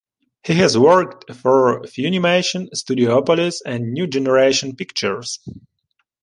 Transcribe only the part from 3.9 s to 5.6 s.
New Generation Pictures.